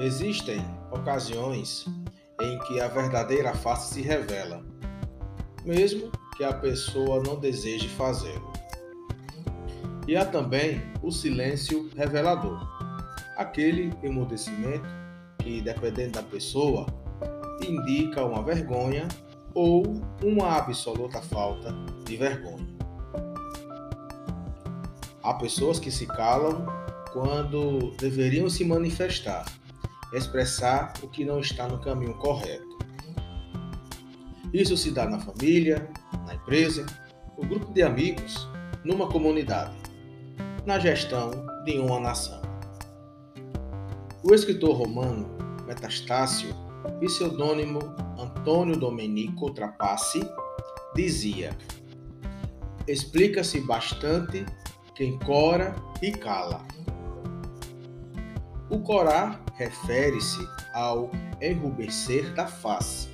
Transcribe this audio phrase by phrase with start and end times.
[0.00, 1.84] Existem ocasiões
[2.40, 4.64] em que a verdadeira face se revela,
[5.62, 8.50] mesmo que a pessoa não deseje fazê-lo.
[10.08, 12.66] E há também o silêncio revelador,
[13.36, 14.88] aquele emudecimento
[15.38, 16.86] que, dependendo da pessoa,
[17.62, 19.06] indica uma vergonha
[19.52, 21.74] ou uma absoluta falta
[22.06, 22.66] de vergonha.
[25.22, 26.64] Há pessoas que se calam
[27.12, 29.44] quando deveriam se manifestar,
[30.12, 32.78] expressar o que não está no caminho correto.
[34.52, 35.88] Isso se dá na família,
[36.26, 36.84] na empresa,
[37.38, 38.48] no grupo de amigos,
[38.84, 39.74] numa comunidade,
[40.66, 41.30] na gestão
[41.64, 42.40] de uma nação.
[44.22, 45.28] O escritor romano
[45.66, 46.54] Metastácio,
[47.00, 47.78] pseudônimo
[48.18, 50.20] Antônio Domenico Trapace,
[50.94, 51.56] dizia:
[52.88, 54.44] Explica-se bastante
[54.94, 56.66] quem cora e cala.
[58.70, 61.10] O corar refere-se ao
[61.42, 63.08] enrubescer da face,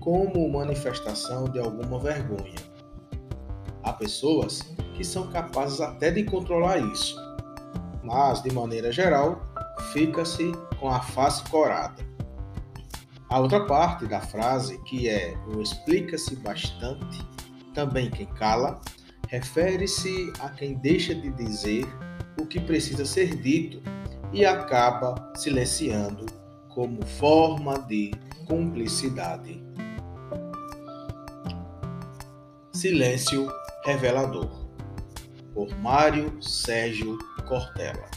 [0.00, 2.54] como manifestação de alguma vergonha.
[3.82, 4.60] Há pessoas
[4.94, 7.16] que são capazes até de controlar isso,
[8.04, 9.40] mas, de maneira geral,
[9.94, 12.04] fica-se com a face corada.
[13.30, 17.26] A outra parte da frase, que é o explica-se bastante,
[17.72, 18.78] também quem cala,
[19.28, 21.86] refere-se a quem deixa de dizer
[22.38, 23.95] o que precisa ser dito
[24.32, 26.26] e acaba silenciando
[26.68, 28.12] como forma de
[28.46, 29.64] cumplicidade.
[32.72, 33.50] Silêncio
[33.84, 34.50] Revelador,
[35.54, 37.16] por Mário Sérgio
[37.48, 38.10] Cortella.